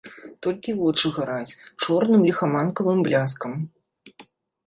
Толькі 0.43 0.71
вочы 0.79 1.09
гараць 1.17 1.57
чорным 1.83 2.21
ліхаманкавым 2.29 2.99
бляскам. 3.09 3.51